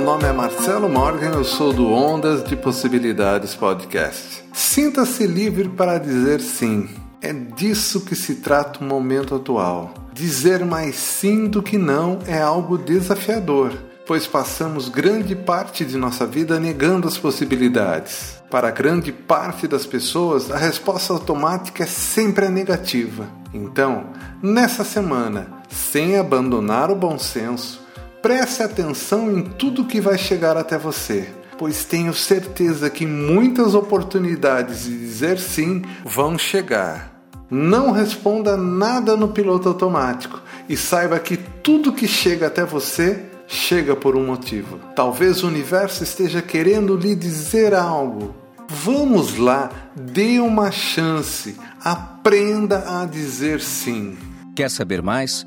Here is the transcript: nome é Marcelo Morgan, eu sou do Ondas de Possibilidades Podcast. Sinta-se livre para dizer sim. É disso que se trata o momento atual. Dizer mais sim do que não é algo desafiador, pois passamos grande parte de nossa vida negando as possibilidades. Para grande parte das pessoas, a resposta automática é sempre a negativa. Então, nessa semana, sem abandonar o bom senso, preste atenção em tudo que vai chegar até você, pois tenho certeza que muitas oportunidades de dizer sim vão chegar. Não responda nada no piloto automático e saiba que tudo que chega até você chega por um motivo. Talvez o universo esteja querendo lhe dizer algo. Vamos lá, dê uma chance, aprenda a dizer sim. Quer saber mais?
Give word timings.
nome 0.00 0.24
é 0.24 0.32
Marcelo 0.32 0.88
Morgan, 0.88 1.30
eu 1.34 1.44
sou 1.44 1.72
do 1.72 1.92
Ondas 1.92 2.42
de 2.42 2.56
Possibilidades 2.56 3.54
Podcast. 3.54 4.42
Sinta-se 4.52 5.26
livre 5.26 5.68
para 5.68 5.98
dizer 5.98 6.40
sim. 6.40 6.88
É 7.22 7.32
disso 7.32 8.00
que 8.00 8.16
se 8.16 8.36
trata 8.36 8.80
o 8.80 8.84
momento 8.84 9.36
atual. 9.36 9.94
Dizer 10.12 10.64
mais 10.64 10.96
sim 10.96 11.46
do 11.46 11.62
que 11.62 11.78
não 11.78 12.18
é 12.26 12.40
algo 12.40 12.76
desafiador, 12.76 13.72
pois 14.04 14.26
passamos 14.26 14.88
grande 14.88 15.36
parte 15.36 15.84
de 15.84 15.96
nossa 15.96 16.26
vida 16.26 16.58
negando 16.58 17.06
as 17.06 17.16
possibilidades. 17.16 18.42
Para 18.50 18.72
grande 18.72 19.12
parte 19.12 19.68
das 19.68 19.86
pessoas, 19.86 20.50
a 20.50 20.56
resposta 20.56 21.12
automática 21.12 21.84
é 21.84 21.86
sempre 21.86 22.46
a 22.46 22.50
negativa. 22.50 23.28
Então, 23.52 24.06
nessa 24.42 24.82
semana, 24.82 25.46
sem 25.68 26.16
abandonar 26.16 26.90
o 26.90 26.96
bom 26.96 27.16
senso, 27.16 27.83
preste 28.24 28.62
atenção 28.62 29.30
em 29.30 29.42
tudo 29.42 29.84
que 29.84 30.00
vai 30.00 30.16
chegar 30.16 30.56
até 30.56 30.78
você, 30.78 31.28
pois 31.58 31.84
tenho 31.84 32.14
certeza 32.14 32.88
que 32.88 33.04
muitas 33.04 33.74
oportunidades 33.74 34.84
de 34.84 34.98
dizer 34.98 35.38
sim 35.38 35.82
vão 36.02 36.38
chegar. 36.38 37.12
Não 37.50 37.90
responda 37.90 38.56
nada 38.56 39.14
no 39.14 39.28
piloto 39.28 39.68
automático 39.68 40.40
e 40.66 40.74
saiba 40.74 41.18
que 41.18 41.36
tudo 41.36 41.92
que 41.92 42.08
chega 42.08 42.46
até 42.46 42.64
você 42.64 43.26
chega 43.46 43.94
por 43.94 44.16
um 44.16 44.24
motivo. 44.24 44.80
Talvez 44.96 45.44
o 45.44 45.48
universo 45.48 46.02
esteja 46.02 46.40
querendo 46.40 46.96
lhe 46.96 47.14
dizer 47.14 47.74
algo. 47.74 48.34
Vamos 48.70 49.36
lá, 49.36 49.70
dê 49.94 50.38
uma 50.38 50.70
chance, 50.70 51.56
aprenda 51.78 53.02
a 53.02 53.04
dizer 53.04 53.60
sim. 53.60 54.16
Quer 54.56 54.70
saber 54.70 55.02
mais? 55.02 55.46